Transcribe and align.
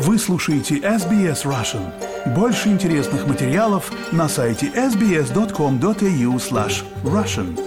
Вы 0.00 0.16
слушаете 0.16 0.76
SBS 0.76 1.44
Russian. 1.44 1.92
Больше 2.32 2.68
интересных 2.68 3.26
материалов 3.26 3.90
на 4.12 4.28
сайте 4.28 4.66
sbs.com.au 4.68 6.36
slash 6.36 6.84
russian. 7.02 7.58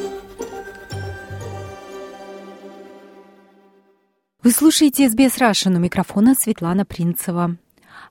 Вы 4.41 4.52
слушаете 4.52 5.07
SBS 5.07 5.41
Russian. 5.41 5.75
У 5.75 5.79
микрофона 5.79 6.34
Светлана 6.34 6.86
Принцева. 6.86 7.57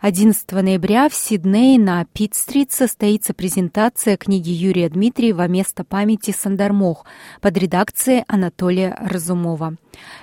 11 0.00 0.50
ноября 0.52 1.10
в 1.10 1.14
Сиднее 1.14 1.78
на 1.78 2.06
Пит-стрит 2.06 2.72
состоится 2.72 3.34
презентация 3.34 4.16
книги 4.16 4.48
Юрия 4.48 4.88
Дмитриева 4.88 5.46
«Место 5.46 5.84
памяти 5.84 6.30
Сандармох» 6.30 7.04
под 7.42 7.58
редакцией 7.58 8.24
Анатолия 8.26 8.96
Разумова. 8.98 9.76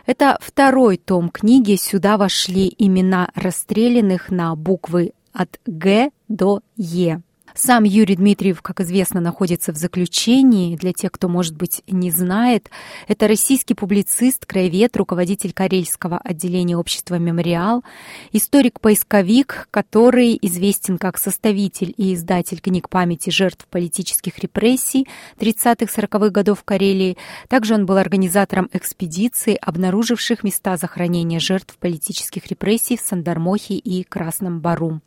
Это 0.07 0.39
второй 0.41 0.97
том 0.97 1.29
книги. 1.29 1.75
Сюда 1.75 2.17
вошли 2.17 2.73
имена 2.79 3.29
расстрелянных 3.35 4.31
на 4.31 4.55
буквы 4.55 5.13
от 5.31 5.59
Г 5.67 6.09
до 6.27 6.61
Е. 6.75 7.21
Сам 7.59 7.85
Юрий 7.85 8.15
Дмитриев, 8.15 8.61
как 8.61 8.81
известно, 8.81 9.19
находится 9.19 9.73
в 9.73 9.77
заключении. 9.77 10.75
Для 10.75 10.93
тех, 10.93 11.11
кто, 11.11 11.27
может 11.27 11.55
быть, 11.55 11.81
не 11.87 12.11
знает, 12.11 12.69
это 13.07 13.27
российский 13.27 13.73
публицист, 13.73 14.45
краевед, 14.45 14.95
руководитель 14.95 15.53
Карельского 15.53 16.19
отделения 16.19 16.77
общества 16.77 17.15
«Мемориал», 17.15 17.83
историк-поисковик, 18.31 19.69
который 19.71 20.37
известен 20.39 20.99
как 20.99 21.17
составитель 21.17 21.95
и 21.97 22.13
издатель 22.13 22.61
книг 22.61 22.89
памяти 22.89 23.31
жертв 23.31 23.65
политических 23.71 24.37
репрессий 24.37 25.07
30-40-х 25.39 26.29
годов 26.29 26.59
в 26.59 26.63
Карелии. 26.63 27.17
Также 27.49 27.73
он 27.73 27.87
был 27.87 27.97
организатором 27.97 28.69
экспедиций, 28.71 29.55
обнаруживших 29.55 30.43
места 30.43 30.77
захоронения 30.77 31.39
жертв 31.39 31.75
политических 31.79 32.45
репрессий 32.45 32.97
в 32.97 33.01
Сандармохе 33.01 33.77
и 33.77 34.03
Красном 34.03 34.59
Бару. 34.59 35.01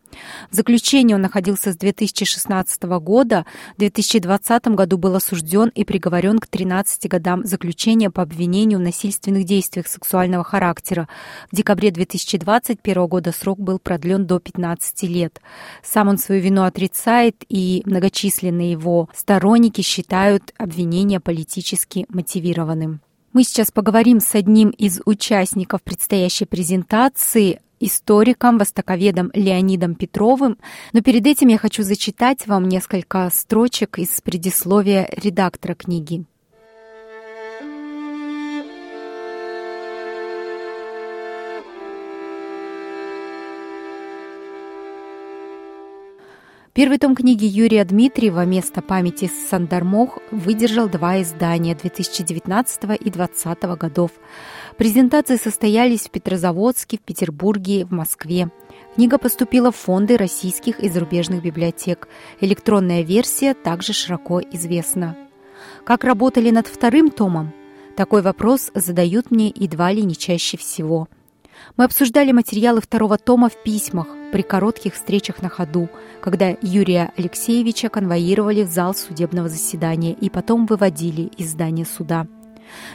В 0.51 0.55
заключении 0.55 1.15
он 1.15 1.23
находился 1.23 1.73
с 1.73 1.77
2016 1.77 2.83
года. 2.83 3.47
В 3.77 3.79
2020 3.79 4.69
году 4.69 4.99
был 4.99 5.15
осужден 5.15 5.69
и 5.75 5.85
приговорен 5.85 6.39
к 6.39 6.47
13 6.47 7.09
годам 7.09 7.45
заключения 7.45 8.11
по 8.11 8.23
обвинению 8.23 8.79
в 8.79 8.83
насильственных 8.83 9.45
действиях 9.45 9.87
сексуального 9.87 10.45
характера. 10.45 11.09
В 11.51 11.57
декабре 11.57 11.91
2021 11.91 13.07
года 13.07 13.33
срок 13.33 13.59
был 13.59 13.79
продлен 13.79 14.27
до 14.27 14.39
15 14.39 15.03
лет. 15.05 15.41
Сам 15.83 16.09
он 16.09 16.19
свою 16.19 16.41
вину 16.41 16.63
отрицает, 16.63 17.45
и 17.49 17.83
многочисленные 17.85 18.73
его 18.73 19.09
сторонники 19.15 19.81
считают 19.81 20.53
обвинение 20.59 21.21
политически 21.21 22.07
мотивированным. 22.09 23.01
Мы 23.33 23.45
сейчас 23.45 23.71
поговорим 23.71 24.19
с 24.19 24.35
одним 24.35 24.71
из 24.71 25.01
участников 25.05 25.83
предстоящей 25.83 26.47
презентации 26.47 27.61
историком, 27.81 28.59
востоковедом 28.59 29.31
Леонидом 29.35 29.97
Петровым. 29.97 30.59
Но 30.93 31.01
перед 31.01 31.27
этим 31.27 31.49
я 31.49 31.59
хочу 31.59 31.83
зачитать 31.83 32.47
вам 32.47 32.69
несколько 32.69 33.29
строчек 33.35 33.99
из 33.99 34.21
предисловия 34.21 35.09
редактора 35.11 35.75
книги. 35.75 36.25
Первый 46.73 46.99
том 46.99 47.17
книги 47.17 47.45
Юрия 47.45 47.85
Дмитриева 47.85 48.47
«Место 48.47 48.81
памяти 48.81 49.29
Сандармох» 49.51 50.19
выдержал 50.31 50.89
два 50.89 51.21
издания 51.21 51.75
2019 51.75 52.85
и 53.01 53.11
2020 53.11 53.63
годов. 53.77 54.13
Презентации 54.81 55.37
состоялись 55.37 56.07
в 56.07 56.11
Петрозаводске, 56.11 56.97
в 56.97 57.03
Петербурге, 57.03 57.85
в 57.85 57.91
Москве. 57.91 58.49
Книга 58.95 59.19
поступила 59.19 59.71
в 59.71 59.77
фонды 59.77 60.17
российских 60.17 60.81
и 60.81 60.89
зарубежных 60.89 61.43
библиотек. 61.43 62.09
Электронная 62.41 63.03
версия 63.03 63.53
также 63.53 63.93
широко 63.93 64.41
известна. 64.41 65.19
Как 65.85 66.03
работали 66.03 66.49
над 66.49 66.67
вторым 66.67 67.11
томом? 67.11 67.53
Такой 67.95 68.23
вопрос 68.23 68.71
задают 68.75 69.31
мне 69.31 69.53
едва 69.55 69.93
ли 69.93 70.03
не 70.03 70.17
чаще 70.17 70.57
всего– 70.57 71.09
мы 71.77 71.85
обсуждали 71.85 72.33
материалы 72.33 72.81
второго 72.81 73.19
тома 73.19 73.51
в 73.51 73.63
письмах 73.63 74.07
при 74.33 74.41
коротких 74.41 74.95
встречах 74.95 75.43
на 75.43 75.51
ходу, 75.51 75.91
когда 76.23 76.57
Юрия 76.63 77.13
Алексеевича 77.19 77.91
конвоировали 77.91 78.63
в 78.63 78.71
зал 78.71 78.95
судебного 78.95 79.51
заседания 79.51 80.15
и 80.15 80.31
потом 80.31 80.65
выводили 80.65 81.31
из 81.37 81.51
здания 81.51 81.85
суда. 81.85 82.27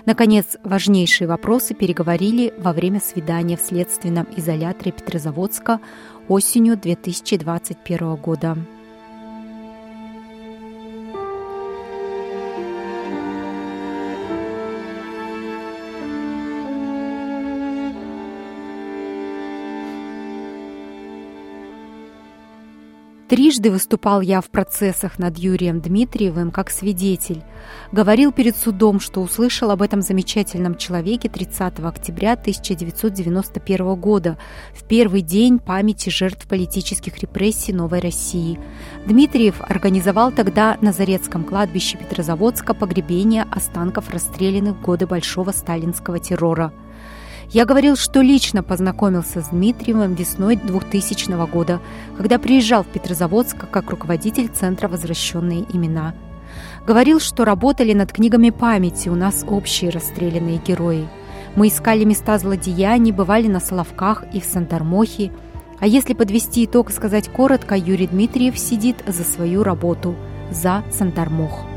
Наконец, 0.06 0.58
важнейшие 0.63 1.28
вопросы 1.28 1.74
переговорили 1.74 2.53
во 2.58 2.74
время 2.74 3.00
свидания 3.00 3.58
в 3.58 3.62
следственном 3.62 4.28
изоляторе 4.36 4.91
Петрозаводска 4.91 5.80
осенью 6.28 6.78
2021 6.78 8.16
года. 8.16 8.58
Трижды 23.28 23.72
выступал 23.72 24.22
я 24.22 24.40
в 24.40 24.52
процессах 24.52 25.18
над 25.18 25.40
Юрием 25.40 25.81
Дмитриевым 25.81 26.52
как 26.52 26.69
свидетель. 26.69 27.41
Говорил 27.91 28.31
перед 28.31 28.56
судом, 28.56 29.00
что 29.00 29.19
услышал 29.22 29.72
об 29.72 29.81
этом 29.81 30.03
замечательном 30.03 30.75
человеке 30.75 31.28
30 31.28 31.80
октября 31.80 32.34
1991 32.34 33.96
года, 33.96 34.38
в 34.75 34.84
первый 34.84 35.22
день 35.22 35.58
памяти 35.58 36.09
жертв 36.09 36.47
политических 36.47 37.18
репрессий 37.18 37.74
Новой 37.74 38.00
России. 38.00 38.59
Дмитриев 39.08 39.56
организовал 39.59 40.31
тогда 40.31 40.78
на 40.81 40.94
Зарецком 40.94 41.46
кладбище 41.46 41.97
Петрозаводска 41.97 42.75
погребение 42.75 43.47
останков 43.50 44.12
расстрелянных 44.12 44.75
в 44.78 44.81
годы 44.84 45.07
Большого 45.07 45.50
сталинского 45.50 46.19
террора– 46.19 46.72
я 47.51 47.66
говорил, 47.66 47.95
что 47.95 48.22
лично 48.22 48.63
познакомился 48.63 49.41
с 49.41 49.50
Дмитриевым 49.50 50.13
весной 50.13 50.56
2000 50.56 51.47
года, 51.47 51.79
когда 52.17 52.39
приезжал 52.39 52.83
в 52.83 52.88
Петрозаводск 52.88 53.69
как 53.69 53.89
руководитель 53.89 54.50
Центра 54.50 54.88
«Возвращенные 54.88 55.66
имена». 55.73 56.13
Говорил, 56.85 57.19
что 57.19 57.45
работали 57.45 57.94
над 57.94 58.11
книгами 58.11 58.50
памяти, 58.50 59.09
у 59.09 59.16
нас 59.16 59.44
общие 59.47 59.89
расстрелянные 59.89 60.61
герои. 60.66 61.07
Мы 61.56 61.69
искали 61.69 62.03
места 62.03 62.38
злодеяний, 62.38 63.11
бывали 63.11 63.47
на 63.47 63.59
Соловках 63.59 64.23
и 64.33 64.39
в 64.39 64.45
Сандармохе. 64.45 65.31
А 65.79 65.88
если 65.88 66.13
подвести 66.13 66.66
итог 66.66 66.89
и 66.89 66.94
сказать 66.94 67.29
коротко, 67.29 67.75
Юрий 67.75 68.07
Дмитриев 68.07 68.57
сидит 68.57 68.97
за 69.07 69.23
свою 69.23 69.63
работу, 69.63 70.16
за 70.51 70.83
Сандармох. 70.91 71.75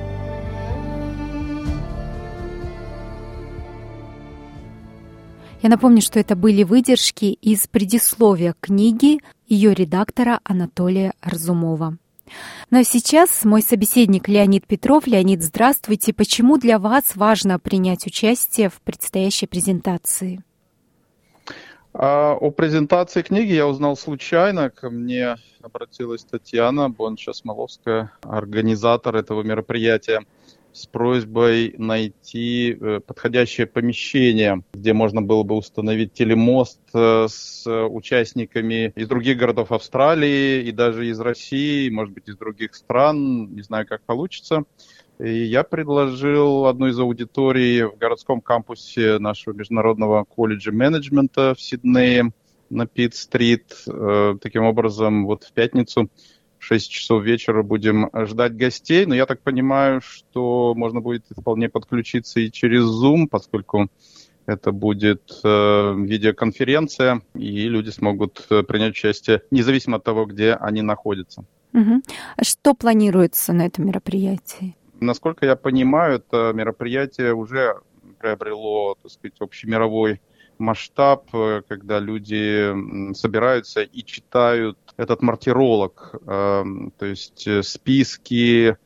Я 5.61 5.71
напомню, 5.71 6.01
что 6.01 6.21
это 6.21 6.37
были 6.37 6.63
выдержки 6.63 7.25
из 7.25 7.67
предисловия 7.67 8.55
книги 8.61 9.19
ее 9.49 9.75
редактора 9.75 10.39
Анатолия 10.45 11.15
Разумова. 11.21 11.99
Ну 12.71 12.79
а 12.79 12.85
сейчас 12.85 13.45
мой 13.45 13.63
собеседник 13.63 14.29
Леонид 14.29 14.69
Петров. 14.69 15.09
Леонид, 15.09 15.43
здравствуйте. 15.43 16.13
Почему 16.13 16.59
для 16.59 16.79
вас 16.79 17.17
важно 17.17 17.59
принять 17.59 18.07
участие 18.07 18.69
в 18.69 18.81
предстоящей 18.83 19.47
презентации? 19.47 20.45
А, 21.93 22.35
о 22.35 22.53
презентации 22.53 23.23
книги 23.23 23.53
я 23.53 23.67
узнал 23.67 23.97
случайно. 23.97 24.71
Ко 24.71 24.91
мне 24.91 25.39
обратилась 25.61 26.23
Татьяна 26.23 26.89
Бонча-Смоловская, 26.89 28.11
организатор 28.23 29.17
этого 29.17 29.43
мероприятия 29.43 30.21
с 30.79 30.87
просьбой 30.87 31.75
найти 31.77 32.77
э, 32.81 33.01
подходящее 33.05 33.67
помещение, 33.67 34.63
где 34.73 34.93
можно 34.93 35.21
было 35.21 35.43
бы 35.43 35.57
установить 35.57 36.13
телемост 36.13 36.81
э, 36.95 37.27
с 37.29 37.67
участниками 37.67 38.93
из 38.95 39.09
других 39.09 39.39
городов 39.39 39.73
Австралии 39.73 40.63
и 40.63 40.73
даже 40.73 41.09
из 41.09 41.19
России, 41.21 41.91
может 41.91 42.15
быть, 42.15 42.29
из 42.29 42.37
других 42.37 42.75
стран, 42.75 43.55
не 43.55 43.63
знаю, 43.63 43.87
как 43.87 44.03
получится. 44.03 44.65
И 45.19 45.45
я 45.45 45.65
предложил 45.65 46.67
одну 46.67 46.87
из 46.87 46.99
аудиторий 46.99 47.83
в 47.83 47.99
городском 47.99 48.41
кампусе 48.41 49.19
нашего 49.19 49.53
международного 49.53 50.25
колледжа 50.25 50.71
менеджмента 50.71 51.55
в 51.57 51.61
Сиднее 51.61 52.33
на 52.71 52.87
Пит-стрит. 52.87 53.85
Э, 53.89 54.37
таким 54.41 54.65
образом, 54.65 55.27
вот 55.27 55.45
в 55.45 55.53
пятницу 55.53 56.09
6 56.69 56.91
часов 56.91 57.25
вечера 57.25 57.63
будем 57.63 58.11
ждать 58.27 58.55
гостей. 58.55 59.07
Но 59.07 59.15
я 59.15 59.25
так 59.25 59.41
понимаю, 59.41 60.03
что 60.03 60.75
можно 60.77 61.01
будет 61.01 61.25
вполне 61.31 61.71
подключиться 61.71 62.41
и 62.41 62.51
через 62.51 62.83
Zoom, 62.85 63.27
поскольку 63.27 63.89
это 64.45 64.71
будет 64.73 65.23
э, 65.45 65.95
видеоконференция, 65.97 67.23
и 67.35 67.69
люди 67.69 67.89
смогут 67.89 68.47
э, 68.51 68.63
принять 68.63 68.93
участие 68.93 69.43
независимо 69.51 69.97
от 69.97 70.05
того, 70.05 70.27
где 70.27 70.53
они 70.53 70.83
находятся. 70.83 71.45
Угу. 71.73 72.03
А 72.37 72.45
что 72.45 72.75
планируется 72.75 73.55
на 73.55 73.65
этом 73.65 73.87
мероприятии? 73.87 74.77
Насколько 75.01 75.47
я 75.47 75.57
понимаю, 75.57 76.17
это 76.17 76.53
мероприятие 76.55 77.33
уже 77.35 77.77
приобрело, 78.19 78.97
так 79.03 79.11
сказать, 79.11 79.41
общемировой 79.41 80.21
масштаб, 80.59 81.31
когда 81.69 81.99
люди 81.99 83.15
собираются 83.15 83.83
и 83.83 84.05
читают 84.05 84.79
этот 84.97 85.23
мартиролог, 85.23 86.15
то 86.25 86.93
есть 87.01 87.49
списки 87.65 88.77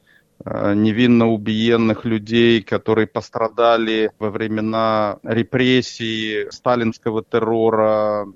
невинно 0.44 1.28
убиенных 1.28 2.04
людей, 2.04 2.62
которые 2.62 3.06
пострадали 3.06 4.10
во 4.18 4.30
времена 4.30 5.18
репрессий, 5.22 6.50
сталинского 6.50 7.22
террора, 7.22 8.26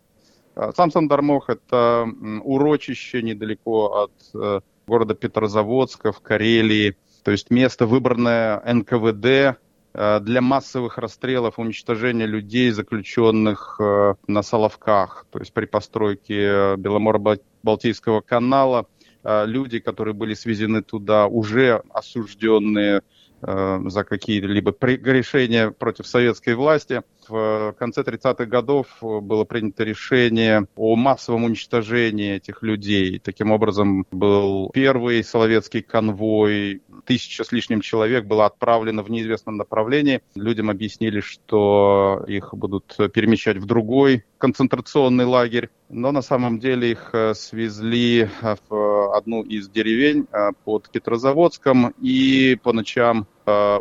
Э, 0.56 0.71
сам 0.75 0.89
Сандармох– 0.89 1.50
это 1.50 2.07
урочище 2.44 3.21
недалеко 3.21 4.03
от 4.03 4.63
города 4.88 5.15
Петрозаводска 5.15 6.13
в 6.13 6.21
Карелии, 6.21 6.95
то 7.23 7.31
есть 7.31 7.50
место, 7.50 7.85
выбранное 7.85 8.62
НКВД 8.73 9.25
Э, 9.25 9.56
для 9.97 10.41
массовых 10.41 10.99
расстрелов, 10.99 11.57
уничтожения 11.57 12.27
людей, 12.27 12.69
заключенных 12.69 13.77
э, 13.79 14.13
на 14.27 14.44
Соловках, 14.44 15.25
то 15.31 15.39
есть 15.39 15.53
при 15.53 15.65
постройке 15.65 16.75
Беломоро-Балтийского 16.75 18.21
канала, 18.21 18.85
э, 19.23 19.45
люди, 19.47 19.79
которые 19.79 20.13
были 20.13 20.35
свезены 20.35 20.83
туда, 20.83 21.25
уже 21.25 21.81
осужденные 21.89 23.01
за 23.39 24.03
какие-либо 24.03 24.75
решения 24.81 25.69
против 25.69 26.07
советской 26.07 26.55
власти. 26.55 27.03
В 27.27 27.75
конце 27.77 28.01
30-х 28.01 28.45
годов 28.45 28.88
было 28.99 29.44
принято 29.44 29.83
решение 29.83 30.65
о 30.75 30.95
массовом 30.95 31.44
уничтожении 31.44 32.38
этих 32.38 32.63
людей. 32.63 33.19
Таким 33.19 33.51
образом, 33.51 34.07
был 34.11 34.71
первый 34.73 35.23
соловецкий 35.23 35.83
конвой 35.83 36.81
тысяча 37.05 37.44
с 37.44 37.51
лишним 37.51 37.81
человек 37.81 38.25
было 38.25 38.45
отправлено 38.45 39.03
в 39.03 39.09
неизвестном 39.09 39.57
направлении. 39.57 40.21
Людям 40.35 40.69
объяснили, 40.69 41.19
что 41.19 42.23
их 42.27 42.53
будут 42.53 42.95
перемещать 43.13 43.57
в 43.57 43.65
другой 43.65 44.23
концентрационный 44.38 45.25
лагерь. 45.25 45.69
Но 45.89 46.11
на 46.11 46.21
самом 46.21 46.59
деле 46.59 46.91
их 46.91 47.11
э, 47.13 47.33
свезли 47.33 48.29
э, 48.41 48.55
в 48.69 49.15
одну 49.15 49.41
из 49.44 49.69
деревень 49.69 50.27
э, 50.31 50.49
под 50.65 50.89
Петрозаводском 50.89 51.94
и 52.01 52.57
по 52.61 52.73
ночам 52.73 53.27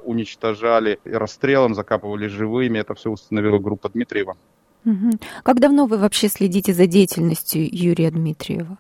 уничтожали 0.05 1.01
расстрелом, 1.05 1.75
закапывали 1.75 2.29
живыми. 2.29 2.79
Это 2.79 2.95
все 2.95 3.11
установила 3.11 3.59
группа 3.59 3.89
Дмитриева. 3.89 4.37
Как 5.43 5.59
давно 5.59 5.87
вы 5.87 5.99
вообще 5.99 6.29
следите 6.29 6.73
за 6.73 6.87
деятельностью 6.87 7.67
Юрия 7.69 8.13
Дмитриева? 8.13 8.79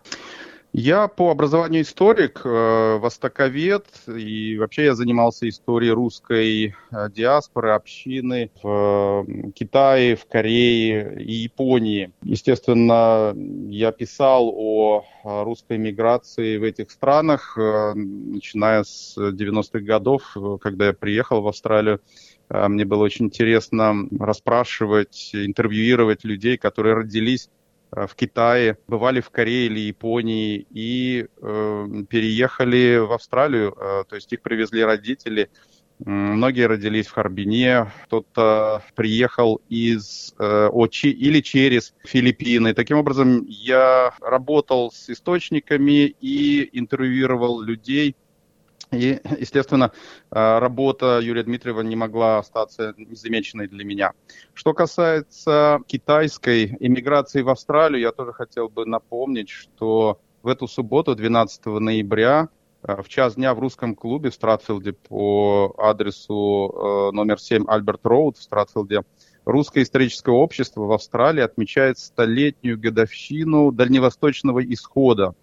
Я 0.78 1.08
по 1.08 1.30
образованию 1.30 1.80
историк, 1.80 2.42
э, 2.44 2.98
востоковед, 2.98 3.86
и 4.08 4.58
вообще 4.58 4.84
я 4.84 4.94
занимался 4.94 5.48
историей 5.48 5.92
русской 5.92 6.74
э, 6.90 7.10
диаспоры, 7.10 7.70
общины 7.70 8.50
в 8.62 9.24
Китае, 9.54 10.16
в 10.16 10.26
Корее 10.26 11.16
и 11.18 11.32
Японии. 11.32 12.12
Естественно, 12.22 13.34
я 13.70 13.90
писал 13.90 14.52
о 14.54 15.06
русской 15.24 15.78
миграции 15.78 16.58
в 16.58 16.62
этих 16.62 16.90
странах, 16.90 17.56
э, 17.56 17.94
начиная 17.94 18.84
с 18.84 19.16
90-х 19.16 19.78
годов, 19.78 20.36
когда 20.60 20.88
я 20.88 20.92
приехал 20.92 21.40
в 21.40 21.48
Австралию. 21.48 22.02
Мне 22.50 22.84
было 22.84 23.02
очень 23.02 23.24
интересно 23.24 24.06
расспрашивать, 24.20 25.30
интервьюировать 25.32 26.22
людей, 26.22 26.58
которые 26.58 26.94
родились 26.96 27.48
в 27.90 28.14
Китае, 28.14 28.78
бывали 28.88 29.20
в 29.20 29.30
Корее 29.30 29.66
или 29.66 29.80
Японии 29.80 30.66
и 30.70 31.26
э, 31.40 31.86
переехали 32.08 32.98
в 32.98 33.12
Австралию, 33.12 33.72
э, 33.72 34.04
то 34.08 34.16
есть 34.16 34.32
их 34.32 34.42
привезли 34.42 34.84
родители. 34.84 35.50
Многие 35.98 36.66
родились 36.66 37.06
в 37.06 37.12
Харбине, 37.12 37.90
кто-то 38.04 38.82
приехал 38.94 39.62
из 39.70 40.34
э, 40.38 40.68
Очи 40.70 41.06
или 41.06 41.40
через 41.40 41.94
Филиппины. 42.04 42.74
Таким 42.74 42.98
образом, 42.98 43.46
я 43.46 44.12
работал 44.20 44.92
с 44.92 45.08
источниками 45.08 46.14
и 46.20 46.68
интервьюировал 46.78 47.62
людей, 47.62 48.14
и, 48.92 49.20
естественно, 49.38 49.92
э, 50.30 50.58
работа 50.58 51.20
Юрия 51.22 51.42
Дмитриева 51.42 51.80
не 51.82 51.96
могла 51.96 52.38
остаться 52.38 52.94
незамеченной 52.96 53.68
для 53.68 53.84
меня. 53.84 54.12
Что 54.54 54.74
касается 54.74 55.80
китайской 55.86 56.76
иммиграции 56.80 57.42
в 57.42 57.48
Австралию, 57.48 58.00
я 58.00 58.12
тоже 58.12 58.32
хотел 58.32 58.68
бы 58.68 58.86
напомнить, 58.86 59.50
что 59.50 60.20
в 60.42 60.48
эту 60.48 60.68
субботу, 60.68 61.14
12 61.14 61.80
ноября, 61.80 62.48
э, 62.82 63.02
в 63.02 63.08
час 63.08 63.34
дня 63.34 63.54
в 63.54 63.58
русском 63.58 63.94
клубе 63.94 64.30
в 64.30 64.34
Стратфилде 64.34 64.92
по 64.92 65.74
адресу 65.78 67.10
э, 67.10 67.14
номер 67.14 67.40
7 67.40 67.64
Альберт 67.68 68.04
Роуд 68.04 68.36
в 68.36 68.42
Стратфилде 68.42 69.02
Русское 69.46 69.84
историческое 69.84 70.34
общество 70.34 70.86
в 70.86 70.92
Австралии 70.92 71.40
отмечает 71.40 72.00
столетнюю 72.00 72.80
годовщину 72.80 73.70
дальневосточного 73.70 74.64
исхода 74.64 75.36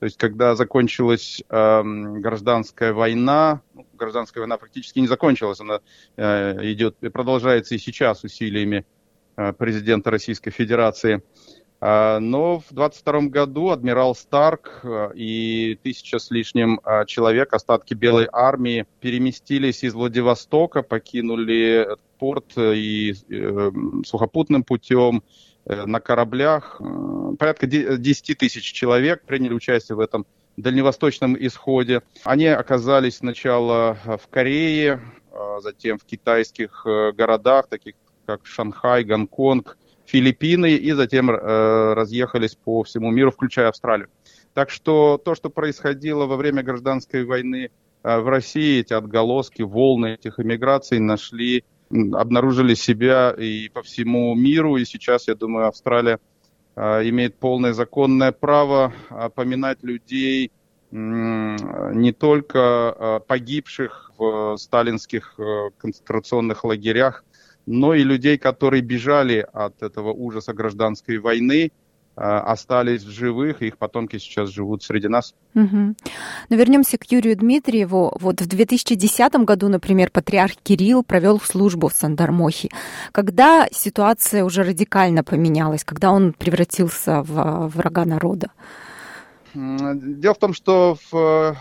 то 0.00 0.06
есть, 0.06 0.18
когда 0.18 0.54
закончилась 0.54 1.42
э, 1.48 1.82
гражданская 1.82 2.92
война, 2.92 3.62
ну, 3.74 3.86
гражданская 3.94 4.42
война 4.42 4.58
фактически 4.58 4.98
не 4.98 5.06
закончилась, 5.06 5.60
она 5.60 5.80
э, 6.16 6.72
идет 6.72 6.96
и 7.00 7.08
продолжается 7.08 7.74
и 7.74 7.78
сейчас 7.78 8.24
усилиями 8.24 8.84
э, 9.36 9.52
президента 9.52 10.10
Российской 10.10 10.50
Федерации. 10.50 11.22
Э, 11.80 12.18
но 12.18 12.58
в 12.58 12.66
22 12.72 13.20
году 13.28 13.70
адмирал 13.70 14.14
Старк 14.14 14.80
э, 14.82 15.12
и 15.14 15.78
тысяча 15.82 16.18
с 16.18 16.30
лишним 16.30 16.80
э, 16.84 17.06
человек, 17.06 17.54
остатки 17.54 17.94
Белой 17.94 18.28
армии, 18.32 18.86
переместились 19.00 19.84
из 19.84 19.94
Владивостока, 19.94 20.82
покинули 20.82 21.86
порт 22.18 22.58
и 22.58 23.14
э, 23.30 23.70
сухопутным 24.04 24.64
путем 24.64 25.22
Э, 25.22 25.53
на 25.66 26.00
кораблях. 26.00 26.80
Э, 26.80 27.34
порядка 27.38 27.66
10 27.66 28.38
тысяч 28.38 28.72
человек 28.72 29.22
приняли 29.24 29.54
участие 29.54 29.96
в 29.96 30.00
этом 30.00 30.26
дальневосточном 30.56 31.36
исходе. 31.38 32.02
Они 32.24 32.46
оказались 32.46 33.16
сначала 33.16 33.96
в 34.04 34.28
Корее, 34.28 35.00
а 35.32 35.60
затем 35.60 35.98
в 35.98 36.04
китайских 36.04 36.84
э, 36.86 37.12
городах, 37.12 37.68
таких 37.68 37.94
как 38.26 38.46
Шанхай, 38.46 39.04
Гонконг, 39.04 39.76
Филиппины, 40.06 40.74
и 40.74 40.92
затем 40.92 41.30
разъехались 41.30 42.54
по 42.54 42.82
всему 42.84 43.10
миру, 43.10 43.30
включая 43.30 43.68
Австралию. 43.68 44.08
Так 44.54 44.70
что 44.70 45.18
то, 45.22 45.34
что 45.34 45.50
происходило 45.50 46.26
во 46.26 46.36
время 46.36 46.62
гражданской 46.62 47.24
войны 47.24 47.70
в 48.02 48.28
России, 48.28 48.80
эти 48.80 48.94
отголоски, 48.94 49.62
волны 49.62 50.14
этих 50.14 50.40
эмиграций 50.40 51.00
нашли 51.00 51.64
обнаружили 51.90 52.74
себя 52.74 53.34
и 53.36 53.68
по 53.68 53.82
всему 53.82 54.34
миру. 54.34 54.76
И 54.76 54.84
сейчас, 54.84 55.28
я 55.28 55.34
думаю, 55.34 55.68
Австралия 55.68 56.18
а, 56.76 57.02
имеет 57.02 57.36
полное 57.36 57.72
законное 57.72 58.32
право 58.32 58.92
поминать 59.34 59.82
людей 59.82 60.50
не 60.90 62.12
только 62.12 62.60
а, 62.60 63.20
погибших 63.20 64.04
в 64.16 64.56
сталинских 64.56 65.34
э, 65.38 65.70
концентрационных 65.78 66.64
лагерях, 66.64 67.24
но 67.66 67.94
и 67.94 68.02
людей, 68.02 68.38
которые 68.38 68.82
бежали 68.82 69.46
от 69.52 69.82
этого 69.82 70.12
ужаса 70.12 70.52
гражданской 70.52 71.18
войны, 71.18 71.72
остались 72.16 73.02
в 73.02 73.10
живых, 73.10 73.62
их 73.62 73.76
потомки 73.76 74.18
сейчас 74.18 74.50
живут 74.50 74.82
среди 74.82 75.08
нас. 75.08 75.34
Угу. 75.54 75.94
Но 76.48 76.56
вернемся 76.56 76.96
к 76.98 77.10
Юрию 77.10 77.36
Дмитриеву. 77.36 78.16
Вот 78.20 78.40
в 78.40 78.46
2010 78.46 79.34
году, 79.44 79.68
например, 79.68 80.10
патриарх 80.10 80.54
Кирилл 80.62 81.02
провел 81.02 81.40
службу 81.40 81.88
в 81.88 81.92
Сандармохе. 81.92 82.68
Когда 83.12 83.66
ситуация 83.72 84.44
уже 84.44 84.62
радикально 84.62 85.24
поменялась, 85.24 85.84
когда 85.84 86.12
он 86.12 86.32
превратился 86.32 87.22
в 87.22 87.68
врага 87.68 88.04
народа? 88.04 88.50
Дело 89.54 90.34
в 90.34 90.38
том, 90.38 90.52
что 90.52 90.96
в 91.10 91.56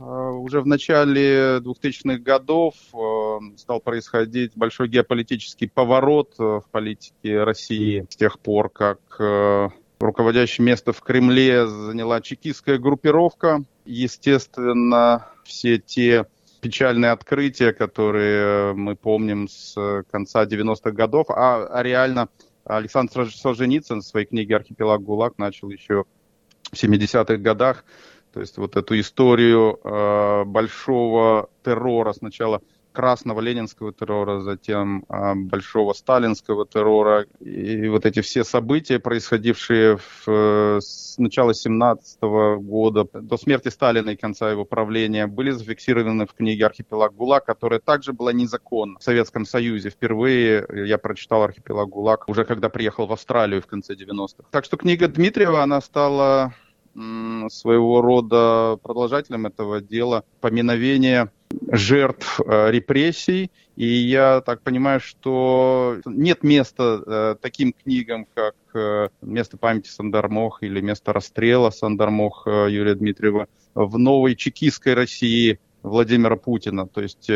э, 0.00 0.02
уже 0.02 0.60
в 0.60 0.66
начале 0.66 1.58
2000-х 1.58 2.18
годов 2.18 2.74
э, 2.92 3.56
стал 3.56 3.80
происходить 3.80 4.52
большой 4.56 4.88
геополитический 4.88 5.68
поворот 5.68 6.34
в 6.38 6.64
политике 6.72 7.44
России 7.44 8.04
с 8.10 8.16
тех 8.16 8.40
пор, 8.40 8.68
как 8.68 8.98
Руководящее 9.98 10.64
место 10.64 10.92
в 10.92 11.00
Кремле 11.00 11.66
заняла 11.66 12.20
чекистская 12.20 12.78
группировка. 12.78 13.64
Естественно, 13.86 15.26
все 15.44 15.78
те 15.78 16.26
печальные 16.60 17.12
открытия, 17.12 17.72
которые 17.72 18.74
мы 18.74 18.94
помним 18.94 19.48
с 19.48 20.04
конца 20.10 20.44
90-х 20.44 20.90
годов, 20.90 21.30
а, 21.30 21.66
а 21.66 21.82
реально 21.82 22.28
Александр 22.64 23.30
Солженицын 23.30 24.00
в 24.00 24.04
своей 24.04 24.26
книге 24.26 24.56
«Архипелаг 24.56 25.02
ГУЛАГ» 25.02 25.38
начал 25.38 25.70
еще 25.70 26.04
в 26.70 26.74
70-х 26.74 27.36
годах. 27.36 27.84
То 28.34 28.40
есть 28.40 28.58
вот 28.58 28.76
эту 28.76 29.00
историю 29.00 29.80
э, 29.82 30.44
большого 30.44 31.48
террора 31.62 32.12
сначала– 32.12 32.60
красного 32.96 33.40
ленинского 33.40 33.92
террора, 33.92 34.40
затем 34.40 35.04
а, 35.10 35.34
большого 35.34 35.92
сталинского 35.92 36.66
террора. 36.66 37.26
И 37.40 37.88
вот 37.88 38.06
эти 38.06 38.22
все 38.22 38.42
события, 38.42 38.98
происходившие 38.98 39.98
в, 39.98 40.80
с 40.80 41.18
начала 41.18 41.52
17 41.52 42.22
года 42.22 43.06
до 43.12 43.36
смерти 43.36 43.68
Сталина 43.68 44.08
и 44.08 44.16
конца 44.16 44.50
его 44.50 44.64
правления, 44.64 45.26
были 45.26 45.50
зафиксированы 45.50 46.26
в 46.26 46.32
книге 46.32 46.64
«Архипелаг 46.64 47.14
ГУЛАГ», 47.14 47.44
которая 47.44 47.80
также 47.80 48.14
была 48.14 48.32
незаконна 48.32 48.98
в 48.98 49.02
Советском 49.02 49.44
Союзе. 49.44 49.90
Впервые 49.90 50.66
я 50.72 50.96
прочитал 50.96 51.42
«Архипелаг 51.42 51.90
ГУЛАГ» 51.90 52.30
уже 52.30 52.46
когда 52.46 52.70
приехал 52.70 53.06
в 53.06 53.12
Австралию 53.12 53.60
в 53.60 53.66
конце 53.66 53.92
90-х. 53.92 54.44
Так 54.50 54.64
что 54.64 54.78
книга 54.78 55.06
Дмитриева, 55.06 55.62
она 55.62 55.82
стала 55.82 56.54
своего 57.48 58.00
рода 58.00 58.78
продолжателем 58.82 59.44
этого 59.44 59.82
дела 59.82 60.24
поминовения 60.40 61.30
жертв 61.70 62.40
э, 62.40 62.70
репрессий. 62.70 63.50
И 63.76 63.86
я 63.86 64.40
так 64.40 64.62
понимаю, 64.62 65.00
что 65.00 65.98
нет 66.06 66.42
места 66.42 67.02
э, 67.06 67.36
таким 67.40 67.72
книгам, 67.72 68.26
как 68.34 68.54
э, 68.74 69.08
«Место 69.20 69.56
памяти 69.56 69.88
Сандармох» 69.88 70.62
или 70.62 70.80
«Место 70.80 71.12
расстрела 71.12 71.70
Сандармох» 71.70 72.46
Юрия 72.46 72.94
Дмитриева 72.94 73.48
в 73.74 73.98
новой 73.98 74.34
чекистской 74.34 74.94
России 74.94 75.58
Владимира 75.82 76.36
Путина. 76.36 76.88
То 76.88 77.02
есть 77.02 77.30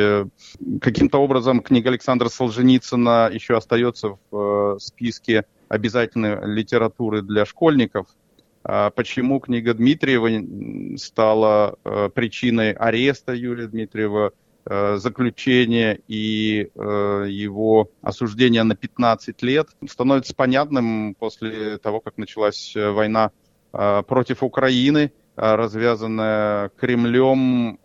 каким-то 0.80 1.18
образом 1.18 1.60
книга 1.60 1.90
Александра 1.90 2.28
Солженицына 2.28 3.30
еще 3.32 3.56
остается 3.56 4.18
в 4.30 4.78
списке 4.80 5.44
обязательной 5.68 6.38
литературы 6.46 7.22
для 7.22 7.44
школьников– 7.44 8.06
почему 8.62 9.40
книга 9.40 9.74
Дмитриева 9.74 10.96
стала 10.98 11.76
э, 11.84 12.10
причиной 12.14 12.72
ареста 12.72 13.32
Юрия 13.32 13.66
Дмитриева, 13.66 14.32
э, 14.66 14.96
заключения 14.96 16.00
и 16.08 16.70
э, 16.74 17.26
его 17.28 17.90
осуждения 18.02 18.62
на 18.62 18.76
15 18.76 19.42
лет, 19.42 19.68
становится 19.88 20.34
понятным 20.34 21.14
после 21.18 21.78
того, 21.78 22.00
как 22.00 22.18
началась 22.18 22.74
война 22.74 23.30
против 23.72 24.42
Украины, 24.42 25.12
развязанная 25.36 26.70
Кремлем 26.70 27.78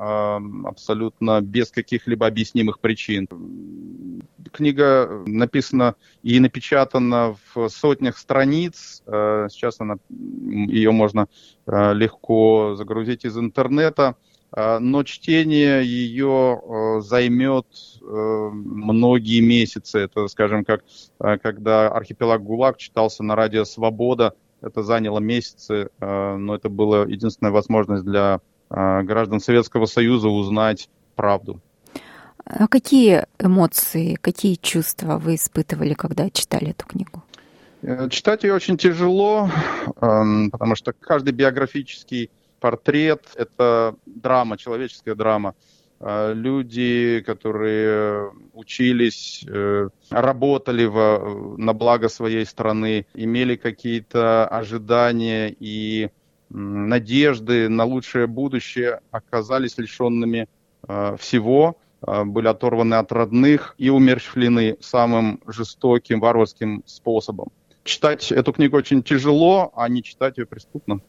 абсолютно 0.65 1.41
без 1.41 1.70
каких-либо 1.70 2.25
объяснимых 2.25 2.79
причин. 2.79 3.27
Книга 4.55 5.24
написана 5.25 5.95
и 6.24 6.39
напечатана 6.39 7.35
в 7.53 7.67
сотнях 7.67 8.17
страниц. 8.17 9.03
Э, 9.05 9.47
сейчас 9.50 9.81
она, 9.81 9.97
ее 10.09 10.91
можно 10.91 11.27
э, 11.67 11.93
легко 11.93 12.75
загрузить 12.75 13.25
из 13.25 13.38
интернета. 13.38 14.15
Э, 14.55 14.79
но 14.79 15.03
чтение 15.03 15.85
ее 15.85 17.01
займет 17.01 17.67
многие 18.01 19.41
месяцы. 19.41 20.00
Это, 20.00 20.27
скажем, 20.27 20.63
как 20.63 20.83
когда 21.17 21.89
архипелаг 21.89 22.41
ГУЛАГ 22.41 22.77
читался 22.77 23.24
на 23.24 23.35
радио 23.35 23.65
«Свобода», 23.65 24.35
это 24.62 24.83
заняло 24.83 25.19
месяцы, 25.19 25.89
но 26.00 26.55
это 26.55 26.69
была 26.69 27.03
единственная 27.03 27.51
возможность 27.51 28.05
для 28.05 28.39
граждан 28.69 29.39
Советского 29.39 29.85
Союза 29.85 30.29
узнать 30.29 30.89
правду. 31.15 31.62
А 32.45 32.67
какие 32.67 33.25
эмоции, 33.39 34.15
какие 34.21 34.55
чувства 34.55 35.17
вы 35.17 35.35
испытывали, 35.35 35.95
когда 35.95 36.29
читали 36.29 36.69
эту 36.69 36.85
книгу? 36.85 37.23
Э, 37.81 38.07
читать 38.09 38.43
ее 38.43 38.53
очень 38.53 38.77
тяжело, 38.77 39.49
эм, 39.99 40.51
потому 40.51 40.75
что 40.75 40.93
каждый 40.93 41.33
биографический 41.33 42.29
портрет— 42.59 43.23
это 43.35 43.95
драма, 44.05 44.57
человеческая 44.57 45.15
драма. 45.15 45.55
Э, 45.99 46.33
люди, 46.35 47.23
которые 47.25 48.31
учились, 48.53 49.43
э, 49.47 49.89
работали 50.11 50.85
в, 50.85 51.55
на 51.57 51.73
благо 51.73 52.09
своей 52.09 52.45
страны, 52.45 53.07
имели 53.15 53.55
какие-то 53.55 54.47
ожидания 54.47 55.55
и 55.59 56.11
надежды 56.49 57.69
на 57.69 57.85
лучшее 57.85 58.27
будущее, 58.27 59.01
оказались 59.09 59.79
лишенными 59.79 60.47
всего, 61.17 61.75
были 62.05 62.47
оторваны 62.47 62.95
от 62.95 63.12
родных 63.12 63.75
и 63.77 63.89
умерщвлены 63.89 64.77
самым 64.79 65.41
жестоким, 65.47 66.19
варварским 66.19 66.83
способом. 66.85 67.51
Читать 67.83 68.31
эту 68.31 68.53
книгу 68.53 68.77
очень 68.77 69.03
тяжело, 69.03 69.71
а 69.75 69.88
не 69.89 70.03
читать 70.03 70.38
ее 70.38 70.45
преступно. 70.45 71.01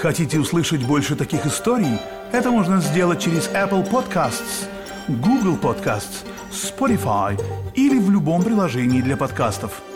Хотите 0.00 0.38
услышать 0.38 0.86
больше 0.86 1.16
таких 1.16 1.46
историй? 1.46 1.98
Это 2.32 2.50
можно 2.50 2.80
сделать 2.80 3.20
через 3.20 3.48
Apple 3.48 3.88
Podcasts, 3.88 4.68
Google 5.08 5.56
Podcasts, 5.56 6.24
Spotify 6.50 7.40
или 7.74 7.98
в 7.98 8.10
любом 8.10 8.42
приложении 8.42 9.00
для 9.00 9.16
подкастов– 9.16 9.82